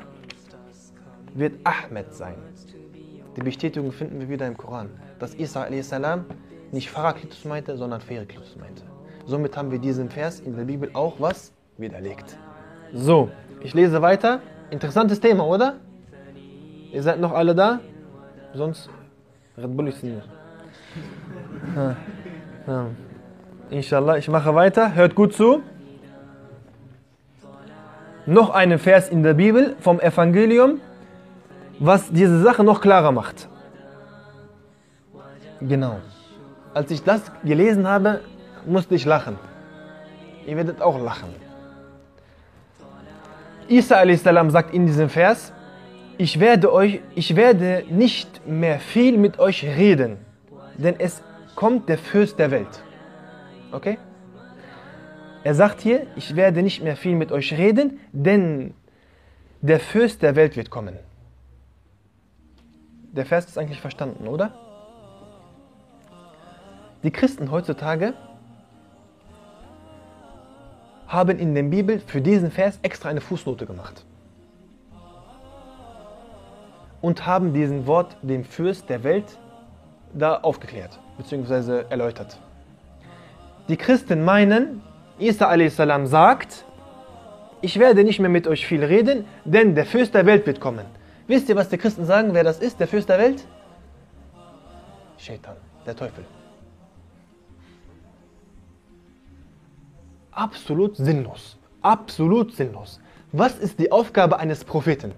[1.34, 2.36] wird Ahmed sein.
[3.36, 5.92] Die Bestätigung finden wir wieder im Koran, dass Isa a.s.
[6.72, 8.82] nicht Parakletus meinte, sondern Ferikletus meinte.
[9.26, 12.36] Somit haben wir diesen Vers in der Bibel auch was widerlegt.
[12.92, 14.40] So, ich lese weiter.
[14.70, 15.74] Interessantes Thema, oder?
[16.92, 17.80] Ihr seid noch alle da?
[18.54, 18.88] Sonst
[19.56, 20.28] Red Bull ist nicht.
[23.70, 24.94] Inshallah, ich mache weiter.
[24.94, 25.62] Hört gut zu.
[28.26, 30.80] Noch einen Vers in der Bibel vom Evangelium,
[31.78, 33.48] was diese Sache noch klarer macht.
[35.60, 36.00] Genau.
[36.72, 38.20] Als ich das gelesen habe,
[38.66, 39.38] musste ich lachen.
[40.46, 41.30] Ihr werdet auch lachen.
[43.68, 44.22] Isa a.s.
[44.22, 45.52] sagt in diesem Vers,
[46.18, 50.18] ich werde, euch, ich werde nicht mehr viel mit euch reden,
[50.76, 51.22] denn es
[51.54, 52.82] kommt der Fürst der Welt.
[53.72, 53.98] Okay?
[55.42, 58.74] Er sagt hier, ich werde nicht mehr viel mit euch reden, denn
[59.60, 60.98] der Fürst der Welt wird kommen.
[63.14, 64.50] Der Vers ist eigentlich verstanden, oder?
[67.04, 68.14] Die Christen heutzutage
[71.06, 74.04] haben in der Bibel für diesen Vers extra eine Fußnote gemacht.
[77.00, 79.38] Und haben diesen Wort dem Fürst der Welt
[80.12, 81.84] da aufgeklärt bzw.
[81.90, 82.38] erläutert.
[83.68, 84.82] Die Christen meinen,
[85.18, 85.76] Isa a.s.
[86.10, 86.64] sagt,
[87.60, 90.86] ich werde nicht mehr mit euch viel reden, denn der Fürst der Welt wird kommen.
[91.26, 93.46] Wisst ihr, was die Christen sagen, wer das ist, der Fürst der Welt?
[95.16, 95.56] Shaitan,
[95.86, 96.24] der Teufel.
[100.32, 101.56] Absolut sinnlos.
[101.80, 103.00] Absolut sinnlos.
[103.32, 105.12] Was ist die Aufgabe eines Propheten?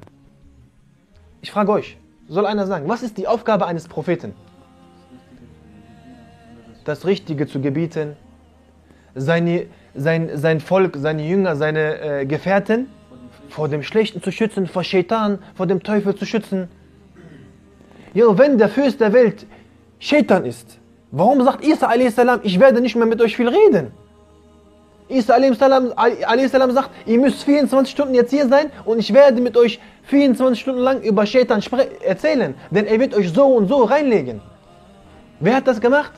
[1.40, 4.34] Ich frage euch, soll einer sagen, was ist die Aufgabe eines Propheten?
[6.84, 8.16] Das Richtige zu gebieten,
[9.14, 12.88] seine, sein, sein Volk, seine Jünger, seine äh, Gefährten
[13.48, 16.68] vor dem Schlechten zu schützen, vor Shaitan, vor dem Teufel zu schützen.
[18.14, 19.46] Ja, wenn der Fürst der Welt
[19.98, 20.78] Shaitan ist,
[21.10, 23.92] warum sagt Isa a.s., ich werde nicht mehr mit euch viel reden?
[25.08, 25.58] Isa a.s.
[26.50, 30.80] sagt, ihr müsst 24 Stunden jetzt hier sein und ich werde mit euch 24 Stunden
[30.80, 31.62] lang über Shaitan
[32.04, 34.40] erzählen, denn er wird euch so und so reinlegen.
[35.40, 36.12] Wer hat das gemacht?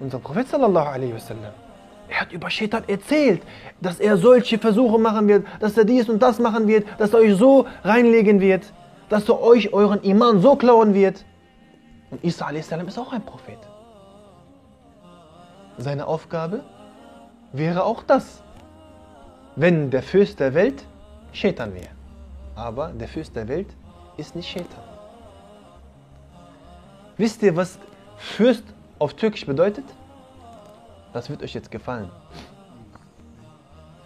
[0.00, 1.63] Unser Prophet sallallahu alaihi wasallam.
[2.08, 3.42] Er hat über Shaitan erzählt,
[3.80, 7.20] dass er solche Versuche machen wird, dass er dies und das machen wird, dass er
[7.20, 8.72] euch so reinlegen wird,
[9.08, 11.24] dass er euch euren Iman so klauen wird.
[12.10, 12.70] Und Isa a.s.
[12.70, 13.58] ist auch ein Prophet.
[15.78, 16.62] Seine Aufgabe
[17.52, 18.42] wäre auch das,
[19.56, 20.84] wenn der Fürst der Welt
[21.32, 21.88] Shaitan wäre.
[22.54, 23.68] Aber der Fürst der Welt
[24.16, 24.84] ist nicht Shaitan.
[27.16, 27.78] Wisst ihr, was
[28.16, 28.64] Fürst
[28.98, 29.84] auf Türkisch bedeutet?
[31.14, 32.10] Das wird euch jetzt gefallen.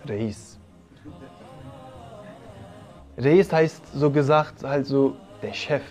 [0.04, 0.58] Reis.
[3.16, 5.82] Reis heißt so gesagt halt so der Chef,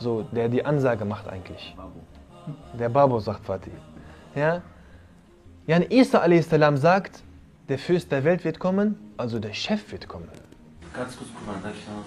[0.00, 1.74] so der die Ansage macht eigentlich.
[2.76, 3.70] Der Babo sagt Fatih.
[4.34, 4.60] Ja?
[5.68, 6.48] Jan Isa a.s.
[6.80, 7.22] sagt,
[7.68, 10.28] der Fürst der Welt wird kommen, also der Chef wird kommen.
[10.94, 12.04] Ganz kurz, guck mal, darf ich sagen.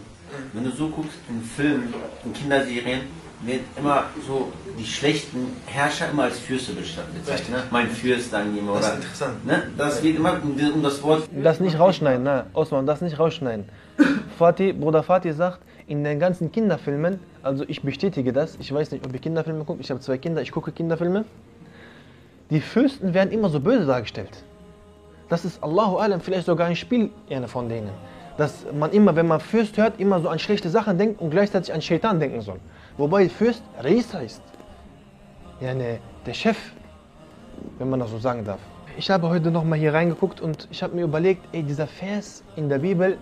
[0.52, 1.94] Wenn du so guckst in Filmen,
[2.26, 3.02] in Kinderserien,
[3.44, 7.50] wird immer so die schlechten Herrscher immer als Fürste bezeichnet.
[7.50, 7.64] Ne?
[7.72, 8.78] Mein Fürst, dann jemand.
[8.78, 9.46] Das ist oder, interessant.
[9.46, 9.64] Ne?
[9.78, 11.28] Das wird immer um, um das Wort.
[11.44, 13.66] Das nicht rausschneiden, na, Osman, das nicht rausschneiden.
[14.38, 19.06] Fatih, Bruder Fatih sagt, in den ganzen Kinderfilmen, also ich bestätige das, ich weiß nicht,
[19.06, 21.26] ob ihr Kinderfilme guckt, ich habe zwei Kinder, ich gucke Kinderfilme.
[22.50, 24.44] Die Fürsten werden immer so böse dargestellt.
[25.30, 27.90] Das ist Allahu Alam, vielleicht sogar ein Spiel einer von denen.
[28.38, 31.74] Dass man immer, wenn man Fürst hört, immer so an schlechte Sachen denkt und gleichzeitig
[31.74, 32.60] an Shaitan denken soll.
[32.98, 34.42] Wobei Fürst Reis heißt.
[35.60, 36.58] Ja, ne, der Chef,
[37.78, 38.60] wenn man das so sagen darf.
[38.98, 42.68] Ich habe heute nochmal hier reingeguckt und ich habe mir überlegt, ey, dieser Vers in
[42.68, 43.18] der Bibel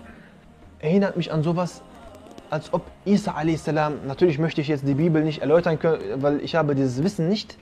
[0.80, 1.82] erinnert mich an sowas,
[2.50, 3.68] als ob Isa a.s.
[3.68, 7.58] natürlich möchte ich jetzt die Bibel nicht erläutern können, weil ich habe dieses Wissen nicht,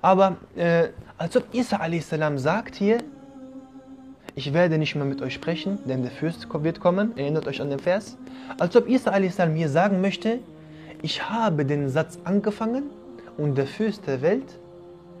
[0.00, 0.88] aber äh,
[1.18, 2.10] als ob Isa a.s.
[2.42, 2.98] sagt hier,
[4.34, 7.70] ich werde nicht mehr mit euch sprechen, denn der Fürst wird kommen, erinnert euch an
[7.70, 8.16] den Vers,
[8.58, 10.38] als ob Isa hier sagen möchte,
[11.02, 12.84] ich habe den Satz angefangen
[13.36, 14.58] und der Fürst der Welt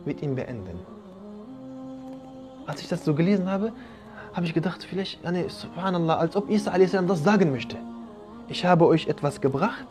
[0.04, 0.78] wird ihn beenden.
[2.66, 3.72] Als ich das so gelesen habe,
[4.32, 6.92] habe ich gedacht, vielleicht, nee, subhanallah, als ob Isa a.s.
[6.92, 7.76] das sagen möchte.
[8.48, 9.86] Ich habe euch etwas gebracht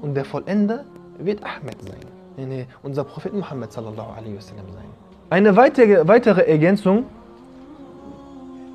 [0.00, 0.84] und der Vollender
[1.18, 2.00] wird Ahmed sein.
[2.36, 4.86] Nee, nee, unser Prophet Muhammad sallallahu alaihi wasallam sein.
[5.30, 7.04] Eine weitere, weitere Ergänzung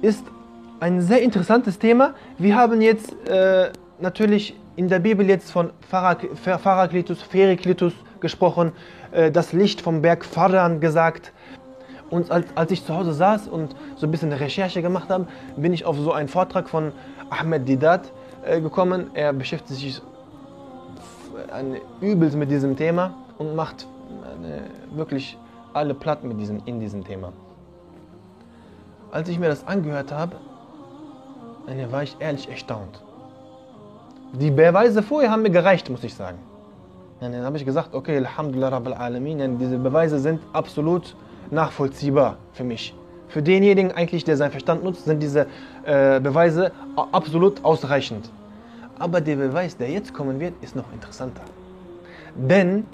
[0.01, 0.25] ist
[0.79, 2.13] ein sehr interessantes Thema.
[2.37, 8.71] Wir haben jetzt äh, natürlich in der Bibel jetzt von Pharaklitus, Feriklitus gesprochen,
[9.11, 11.33] äh, das Licht vom Berg Faran gesagt.
[12.09, 15.73] Und als, als ich zu Hause saß und so ein bisschen Recherche gemacht habe, bin
[15.73, 16.91] ich auf so einen Vortrag von
[17.29, 18.11] Ahmed Didat
[18.45, 19.11] äh, gekommen.
[19.13, 20.01] Er beschäftigt sich
[22.01, 23.87] übelst mit diesem Thema und macht
[24.91, 25.37] wirklich
[25.73, 27.31] alle platt mit diesem, in diesem Thema.
[29.11, 30.35] Als ich mir das angehört habe,
[31.67, 33.01] äh, war ich ehrlich erstaunt.
[34.33, 36.37] Die Beweise vorher haben mir gereicht, muss ich sagen.
[37.19, 41.15] Dann habe ich gesagt, okay, Alhamdulillah Rabbil Alamin, diese Beweise sind absolut
[41.49, 42.95] nachvollziehbar für mich.
[43.27, 45.47] Für denjenigen eigentlich, der seinen Verstand nutzt, sind diese
[45.83, 46.71] äh, Beweise
[47.11, 48.31] absolut ausreichend.
[48.99, 51.43] Aber der Beweis, der jetzt kommen wird, ist noch interessanter.
[52.35, 52.85] Denn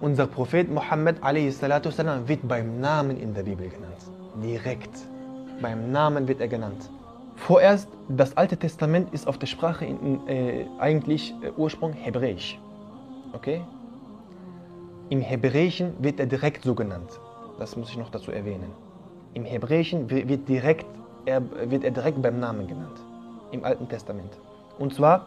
[0.00, 1.62] unser Prophet Muhammad a.s.
[1.62, 3.96] wird beim Namen in der Bibel genannt.
[4.42, 5.13] Direkt.
[5.60, 6.90] Beim Namen wird er genannt.
[7.36, 12.58] Vorerst, das Alte Testament ist auf der Sprache in, äh, eigentlich äh, Ursprung Hebräisch.
[13.32, 13.62] Okay?
[15.10, 17.20] Im Hebräischen wird er direkt so genannt.
[17.58, 18.70] Das muss ich noch dazu erwähnen.
[19.34, 20.86] Im Hebräischen wird, direkt,
[21.26, 22.98] er, wird er direkt beim Namen genannt.
[23.50, 24.32] Im Alten Testament.
[24.78, 25.26] Und zwar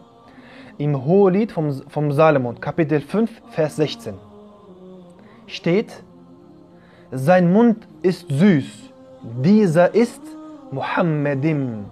[0.78, 4.16] im Hohelied vom, vom Salomon, Kapitel 5, Vers 16.
[5.48, 6.04] Steht,
[7.12, 10.22] sein Mund ist süß, dieser ist
[10.72, 11.86] Muhammadim.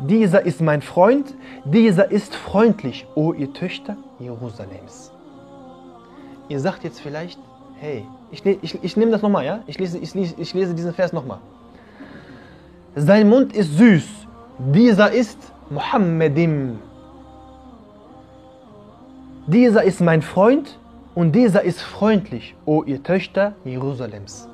[0.00, 5.12] Dieser ist mein Freund, dieser ist freundlich, o ihr Töchter Jerusalems.
[6.48, 7.38] Ihr sagt jetzt vielleicht,
[7.80, 9.60] hey, ich, ich, ich nehme das nochmal, ja?
[9.66, 11.38] Ich lese, ich, ich lese diesen Vers nochmal.
[12.94, 14.06] Sein Mund ist süß,
[14.58, 15.38] dieser ist
[15.70, 16.78] Muhammadim.
[19.46, 20.78] Dieser ist mein Freund
[21.14, 24.48] und dieser ist freundlich, o ihr Töchter Jerusalems.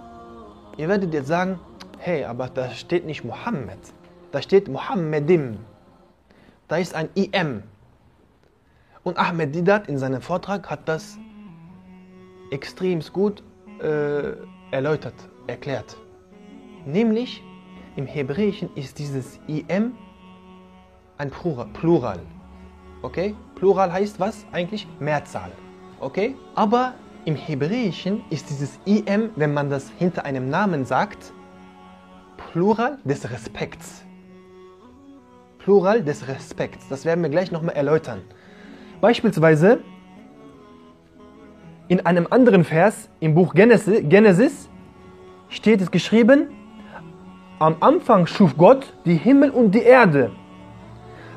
[0.76, 1.58] Ihr werdet jetzt sagen,
[2.04, 3.78] hey, aber da steht nicht Muhammad,
[4.30, 5.56] da steht Muhammadim.
[6.68, 7.62] Da ist ein IM.
[9.02, 11.16] Und Ahmed Didat in seinem Vortrag hat das
[12.50, 13.42] extrem gut
[13.80, 14.32] äh,
[14.70, 15.14] erläutert,
[15.46, 15.96] erklärt.
[16.84, 17.42] Nämlich
[17.96, 19.94] im Hebräischen ist dieses IM
[21.16, 22.20] ein Plural.
[23.00, 23.34] Okay?
[23.54, 24.44] Plural heißt was?
[24.52, 25.52] Eigentlich Mehrzahl.
[26.00, 26.36] Okay?
[26.54, 26.92] Aber
[27.24, 31.32] im Hebräischen ist dieses IM, wenn man das hinter einem Namen sagt,
[32.54, 34.04] Plural des Respekts.
[35.58, 36.86] Plural des Respekts.
[36.88, 38.20] Das werden wir gleich nochmal erläutern.
[39.00, 39.80] Beispielsweise
[41.88, 44.68] in einem anderen Vers im Buch Genesis
[45.48, 46.46] steht es geschrieben,
[47.58, 50.30] am Anfang schuf Gott die Himmel und die Erde.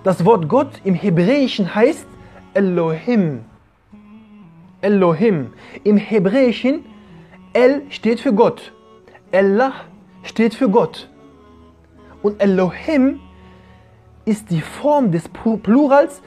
[0.04, 2.06] Das Wort Gott im Hebräischen heißt
[2.54, 3.44] Elohim.
[4.82, 5.54] Elohim.
[5.84, 6.86] Im Hebräischen
[7.54, 8.72] El steht für Gott.
[9.32, 9.74] Allah
[10.28, 11.10] steht für Gott.
[12.22, 13.20] Und Elohim
[14.26, 16.22] ist die Form des Plurals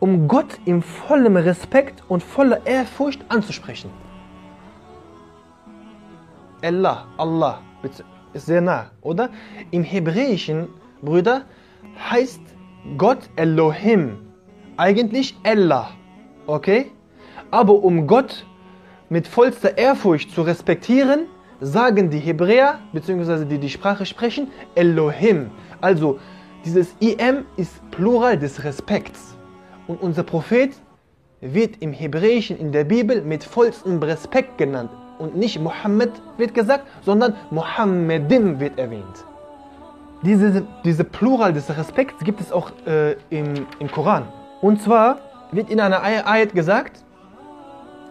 [0.00, 3.90] um Gott in vollem Respekt und voller Ehrfurcht anzusprechen.
[6.62, 7.60] Allah, Allah,
[8.32, 9.30] ist sehr nah, oder?
[9.70, 10.68] Im Hebräischen,
[11.00, 11.42] Brüder,
[12.10, 12.40] heißt
[12.98, 14.18] Gott Elohim,
[14.76, 15.90] eigentlich Allah,
[16.46, 16.90] okay?
[17.50, 18.46] Aber um Gott
[19.08, 21.26] mit vollster Ehrfurcht zu respektieren,
[21.62, 25.50] sagen die Hebräer, beziehungsweise die die Sprache sprechen, Elohim.
[25.80, 26.18] Also
[26.64, 29.36] dieses IM ist Plural des Respekts.
[29.86, 30.72] Und unser Prophet
[31.40, 34.90] wird im Hebräischen in der Bibel mit vollstem Respekt genannt.
[35.18, 39.24] Und nicht Mohammed wird gesagt, sondern Mohammedim wird erwähnt.
[40.22, 44.28] Diese, diese Plural des Respekts gibt es auch äh, im, im Koran.
[44.60, 45.18] Und zwar
[45.50, 47.04] wird in einer Ayat gesagt,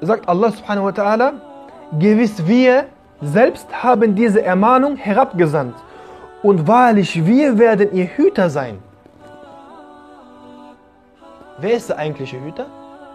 [0.01, 1.33] sagt Allah subhanahu wa ta'ala,
[1.99, 2.87] gewiss wir
[3.21, 5.75] selbst haben diese Ermahnung herabgesandt.
[6.41, 8.79] Und wahrlich, wir werden ihr Hüter sein.
[11.59, 12.65] Wer ist der eigentliche Hüter?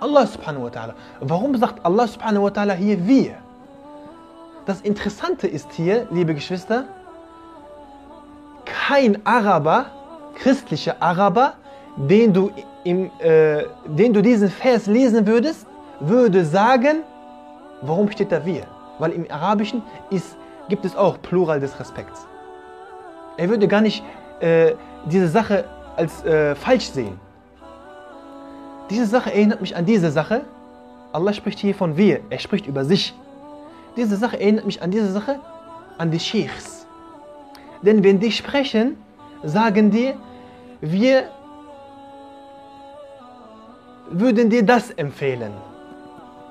[0.01, 0.95] Allah subhanahu wa ta'ala.
[1.21, 3.35] Warum sagt Allah subhanahu wa ta'ala hier wir?
[4.67, 6.85] Das Interessante ist hier, liebe Geschwister,
[8.65, 9.87] kein Araber,
[10.37, 11.55] christlicher Araber,
[11.97, 12.51] den du,
[12.85, 15.67] im, äh, den du diesen Vers lesen würdest,
[15.99, 16.99] würde sagen,
[17.83, 18.65] warum steht da wir?
[18.99, 20.37] Weil im Arabischen ist,
[20.69, 22.27] gibt es auch Plural des Respekts.
[23.37, 24.03] Er würde gar nicht
[24.41, 24.75] äh,
[25.07, 25.65] diese Sache
[25.97, 27.19] als äh, falsch sehen.
[28.91, 30.43] Diese Sache erinnert mich an diese Sache.
[31.13, 33.15] Allah spricht hier von wir, er spricht über sich.
[33.97, 35.41] Diese Sache erinnert mich an diese Sache,
[35.99, 36.87] an die Sheikhs.
[37.83, 38.97] Denn wenn die sprechen,
[39.43, 40.15] sagen die,
[40.81, 41.25] wir
[44.11, 45.53] würden dir das empfehlen.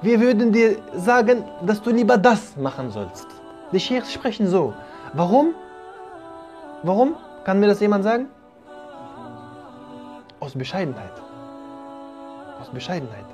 [0.05, 3.25] Wir würden dir sagen, dass du lieber das machen sollst.
[3.71, 4.71] Die Sheikhs sprechen so.
[5.13, 5.55] Warum?
[6.83, 7.15] Warum?
[7.43, 8.27] Kann mir das jemand sagen?
[10.39, 11.15] Aus Bescheidenheit.
[12.61, 13.25] Aus Bescheidenheit.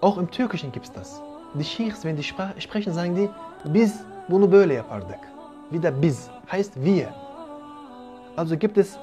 [0.00, 1.20] Auch im Türkischen gibt es das.
[1.54, 3.28] Die Sheikhs, wenn die sprechen, sagen die,
[3.64, 5.22] biz bunu böyle yapardık.
[5.72, 7.08] Wieder biz heißt wir.
[8.36, 8.96] Also gibt es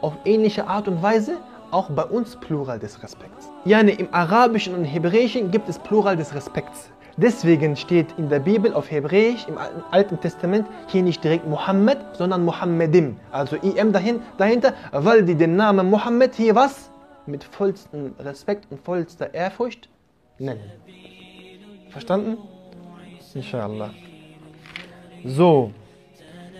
[0.00, 1.36] auf ähnliche Art und Weise
[1.70, 3.48] auch bei uns Plural des Respekts.
[3.64, 6.90] Yani im Arabischen und Hebräischen gibt es Plural des Respekts.
[7.16, 9.56] Deswegen steht in der Bibel auf Hebräisch im
[9.92, 13.16] Alten- Testament hier nicht direkt Muhammad, sondern Muhammedim.
[13.30, 16.90] Also IM dahin, dahinter, weil die den Namen Muhammad hier was?
[17.26, 19.88] Mit vollstem Respekt und vollster Ehrfurcht
[20.38, 20.72] nennen.
[21.90, 22.36] Verstanden?
[23.34, 23.90] Inshallah.
[25.24, 25.70] So,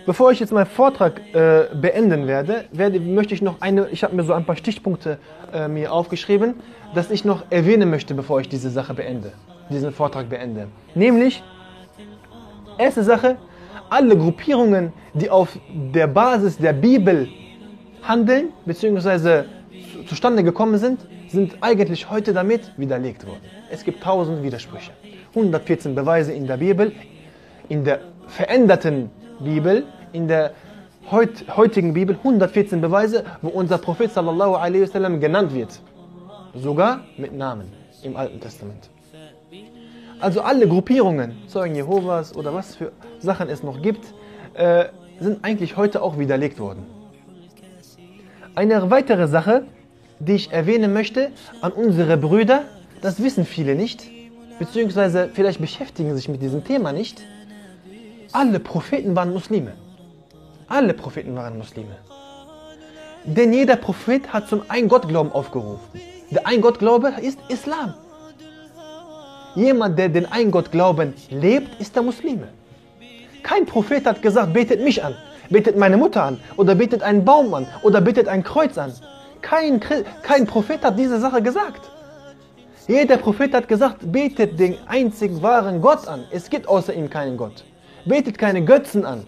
[0.05, 4.15] bevor ich jetzt meinen Vortrag äh, beenden werde, werde, möchte ich noch eine, ich habe
[4.15, 5.17] mir so ein paar Stichpunkte
[5.53, 6.55] äh, mir aufgeschrieben,
[6.93, 9.33] dass ich noch erwähnen möchte, bevor ich diese Sache beende,
[9.69, 10.67] diesen Vortrag beende.
[10.93, 11.43] Nämlich,
[12.77, 13.37] erste Sache,
[13.89, 15.57] alle Gruppierungen, die auf
[15.93, 17.27] der Basis der Bibel
[18.03, 19.45] handeln, beziehungsweise
[19.93, 23.41] zu- zustande gekommen sind, sind eigentlich heute damit widerlegt worden.
[23.71, 24.91] Es gibt tausend Widersprüche.
[25.29, 26.93] 114 Beweise in der Bibel,
[27.67, 30.51] in der veränderten Bibel, in der
[31.11, 35.79] heut, heutigen Bibel 114 Beweise, wo unser Prophet sallallahu alaihi wasallam genannt wird.
[36.53, 37.71] Sogar mit Namen
[38.03, 38.89] im Alten Testament.
[40.19, 44.13] Also alle Gruppierungen, Zeugen Jehovas oder was für Sachen es noch gibt,
[44.53, 44.85] äh,
[45.19, 46.85] sind eigentlich heute auch widerlegt worden.
[48.55, 49.63] Eine weitere Sache,
[50.19, 52.63] die ich erwähnen möchte an unsere Brüder,
[53.01, 54.09] das wissen viele nicht,
[54.59, 57.21] beziehungsweise vielleicht beschäftigen sich mit diesem Thema nicht.
[58.31, 59.73] Alle Propheten waren Muslime.
[60.67, 61.95] Alle Propheten waren Muslime.
[63.23, 65.99] Denn jeder Prophet hat zum Ein-Gott-Glauben aufgerufen.
[66.31, 67.93] Der Ein-Gott-Glaube ist Islam.
[69.55, 72.49] Jemand, der den Ein-Gott-Glauben lebt, ist der Muslime.
[73.41, 75.15] Kein Prophet hat gesagt, betet mich an,
[75.49, 78.91] betet meine Mutter an oder betet einen Baum an oder betet ein Kreuz an.
[79.41, 79.79] Kein,
[80.23, 81.89] kein Prophet hat diese Sache gesagt.
[82.87, 86.25] Jeder Prophet hat gesagt, betet den einzig wahren Gott an.
[86.31, 87.63] Es gibt außer ihm keinen Gott.
[88.05, 89.25] Betet keine Götzen an.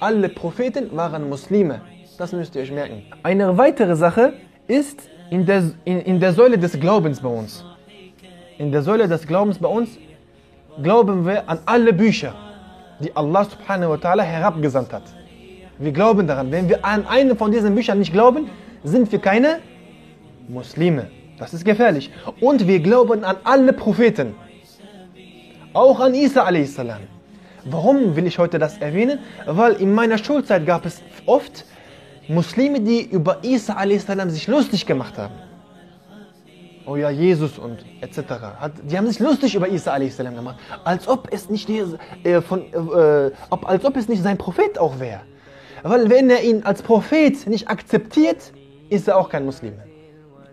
[0.00, 1.80] Alle Propheten waren Muslime.
[2.18, 3.02] Das müsst ihr euch merken.
[3.22, 4.34] Eine weitere Sache
[4.66, 7.64] ist in der, in, in der Säule des Glaubens bei uns.
[8.58, 9.98] In der Säule des Glaubens bei uns
[10.82, 12.34] glauben wir an alle Bücher,
[13.00, 15.04] die Allah subhanahu wa ta'ala herabgesandt hat.
[15.78, 16.50] Wir glauben daran.
[16.50, 18.48] Wenn wir an einem von diesen Büchern nicht glauben,
[18.82, 19.60] sind wir keine
[20.48, 21.10] Muslime.
[21.38, 22.10] Das ist gefährlich.
[22.40, 24.34] Und wir glauben an alle Propheten.
[25.74, 26.80] Auch an Isa a.s.
[27.68, 29.18] Warum will ich heute das erwähnen?
[29.44, 31.64] Weil in meiner Schulzeit gab es oft
[32.28, 34.06] Muslime, die über Isa a.s.
[34.28, 35.34] sich lustig gemacht haben.
[36.86, 38.18] Oh ja, Jesus und etc.
[38.60, 40.16] Hat, die haben sich lustig über Isa a.s.
[40.16, 40.56] gemacht.
[40.84, 45.00] Als ob es nicht, äh, von, äh, ob, als ob es nicht sein Prophet auch
[45.00, 45.22] wäre.
[45.82, 48.52] Weil wenn er ihn als Prophet nicht akzeptiert,
[48.88, 49.74] ist er auch kein Muslim.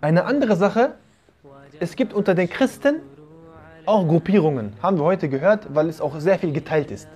[0.00, 0.94] Eine andere Sache,
[1.78, 2.96] es gibt unter den Christen
[3.86, 7.08] auch Gruppierungen, haben wir heute gehört, weil es auch sehr viel geteilt ist.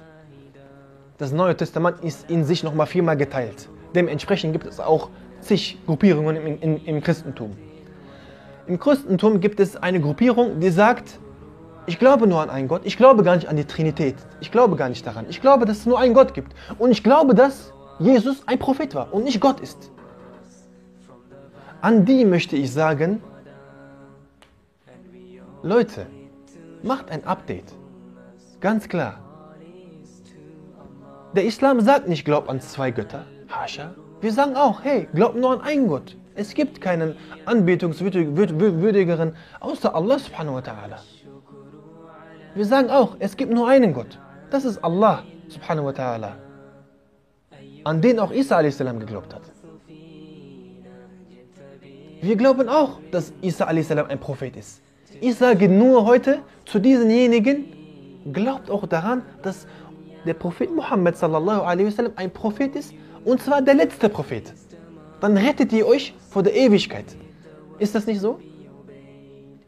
[1.19, 3.69] Das Neue Testament ist in sich nochmal viermal geteilt.
[3.95, 7.57] Dementsprechend gibt es auch zig Gruppierungen im, im, im Christentum.
[8.67, 11.19] Im Christentum gibt es eine Gruppierung, die sagt,
[11.87, 14.77] ich glaube nur an einen Gott, ich glaube gar nicht an die Trinität, ich glaube
[14.77, 15.27] gar nicht daran.
[15.29, 16.55] Ich glaube, dass es nur einen Gott gibt.
[16.79, 19.91] Und ich glaube, dass Jesus ein Prophet war und nicht Gott ist.
[21.81, 23.23] An die möchte ich sagen,
[25.63, 26.07] Leute,
[26.83, 27.73] macht ein Update.
[28.61, 29.21] Ganz klar.
[31.35, 33.27] Der Islam sagt nicht, glaub an zwei Götter.
[33.49, 33.95] Hascha.
[34.21, 36.17] Wir sagen auch, hey, glaub nur an einen Gott.
[36.35, 37.17] Es gibt keinen
[37.47, 40.99] anbetungswürdigeren außer Allah subhanahu wa ta'ala.
[42.55, 44.19] Wir sagen auch, es gibt nur einen Gott.
[44.51, 46.33] Das ist Allah subhanahu wa ta'ala.
[47.85, 48.79] An den auch Isa a.s.
[48.79, 49.43] geglaubt hat.
[52.21, 53.91] Wir glauben auch, dass Isa a.s.
[53.91, 54.83] ein Prophet ist.
[55.21, 57.65] Ich sage nur heute zu diesenjenigen,
[58.33, 59.67] glaubt auch daran, dass
[60.25, 62.95] der Prophet Muhammad sallallahu wasallam ein Prophet ist
[63.25, 64.53] und zwar der letzte Prophet.
[65.21, 67.05] Dann rettet ihr euch vor der Ewigkeit.
[67.81, 68.39] Ist das nicht so?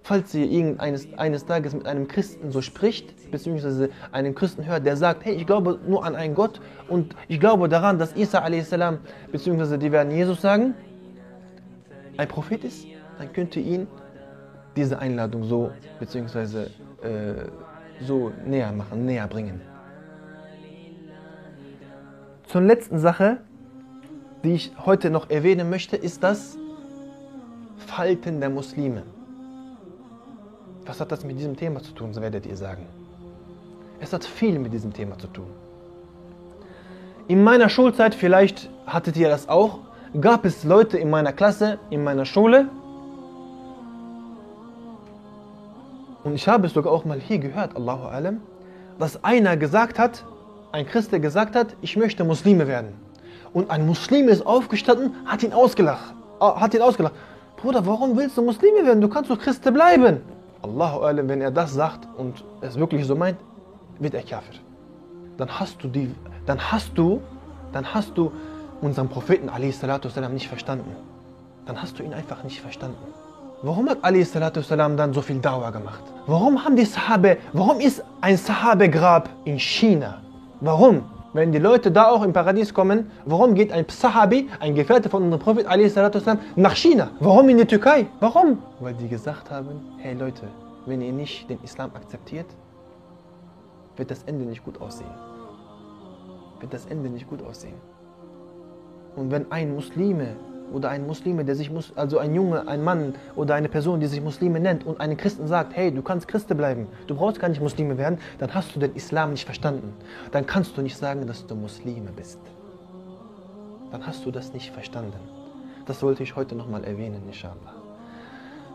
[0.03, 4.97] Falls ihr irgendeines eines Tages mit einem Christen so spricht, beziehungsweise einen Christen hört, der
[4.97, 8.73] sagt, hey, ich glaube nur an einen Gott und ich glaube daran, dass Isa a.s.,
[9.33, 10.75] beziehungsweise die werden Jesus sagen,
[12.17, 12.87] ein Prophet ist,
[13.19, 13.87] dann könnt ihr ihn
[14.77, 16.71] diese Einladung so, beziehungsweise
[17.03, 19.61] äh, so näher machen, näher bringen.
[22.47, 23.39] Zur letzten Sache,
[24.43, 26.57] die ich heute noch erwähnen möchte, ist das
[27.87, 29.03] Falten der Muslime.
[30.87, 32.87] Was hat das mit diesem Thema zu tun, so werdet ihr sagen.
[34.01, 35.47] Es hat viel mit diesem Thema zu tun.
[37.29, 39.81] In meiner Schulzeit, vielleicht hattet ihr das auch,
[40.21, 42.69] gab es Leute in meiner Klasse, in meiner Schule,
[46.25, 48.41] Und ich habe es sogar auch mal hier gehört, Allahu Alam,
[48.99, 50.25] dass einer gesagt hat,
[50.73, 52.95] ein Christ, der gesagt hat, ich möchte Muslime werden.
[53.53, 56.15] Und ein Muslim ist aufgestanden, hat ihn ausgelacht.
[56.41, 57.15] Äh, hat ihn ausgelacht.
[57.57, 59.01] Bruder, warum willst du Muslime werden?
[59.01, 60.21] Du kannst doch Christe bleiben.
[60.63, 63.39] Allahu Alam, wenn er das sagt und es wirklich so meint,
[63.99, 64.61] wird er Kafir.
[65.37, 66.15] Dann hast du die,
[66.47, 67.21] dann hast du,
[67.73, 68.31] dann hast du
[68.81, 69.83] unseren Propheten a.s.
[70.33, 70.95] nicht verstanden.
[71.67, 72.99] Dann hast du ihn einfach nicht verstanden.
[73.63, 76.03] Warum hat Ali salam dann so viel Dauer gemacht?
[76.27, 80.23] Warum haben die Sahabe, warum ist ein Sahabe-Grab in China?
[80.63, 81.03] Warum?
[81.35, 85.25] Wenn die Leute da auch im Paradies kommen, warum geht ein Sahabi, ein Gefährte von
[85.25, 87.11] unserem Prophet Ali salam, nach China?
[87.21, 88.07] Warum in die Türkei?
[88.21, 88.63] Warum?
[88.81, 90.49] Weil die gesagt haben, hey Leute,
[90.87, 92.47] wenn ihr nicht den Islam akzeptiert,
[93.97, 95.11] wird das Ende nicht gut aussehen.
[96.61, 97.77] Wird das Ende nicht gut aussehen.
[99.17, 100.37] Und wenn ein Muslime
[100.73, 104.21] oder ein Muslime, der sich, also ein Junge, ein Mann oder eine Person, die sich
[104.21, 107.61] Muslime nennt und einen Christen sagt, hey, du kannst Christe bleiben, du brauchst gar nicht
[107.61, 109.93] Muslime werden, dann hast du den Islam nicht verstanden.
[110.33, 112.41] Dann kannst du nicht sagen, dass du Muslime bist.
[113.91, 115.19] Dann hast du das nicht verstanden.
[115.87, 117.75] Das wollte ich heute nochmal erwähnen, inshallah.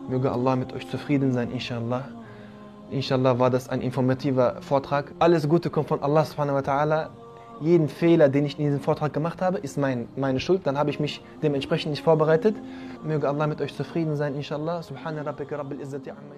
[0.09, 2.03] Möge Allah mit euch zufrieden sein, inshallah.
[2.91, 5.11] Inshallah war das ein informativer Vortrag.
[5.17, 7.09] Alles Gute kommt von Allah subhanahu wa ta'ala
[7.61, 10.61] jeden Fehler, den ich in diesem Vortrag gemacht habe, ist mein, meine Schuld.
[10.65, 12.55] Dann habe ich mich dementsprechend nicht vorbereitet.
[13.03, 14.81] Möge Allah mit euch zufrieden sein, inshallah.
[14.83, 16.35] Subhana rabbika rabbil izzati amma